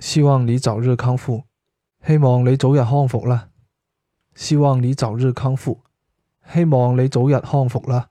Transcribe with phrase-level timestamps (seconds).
[0.00, 1.44] 希望你早日康复。
[2.06, 3.50] 希望你早日康复啦。
[4.34, 5.82] 希望你早日康复。
[6.50, 8.08] 希望你早日康复啦。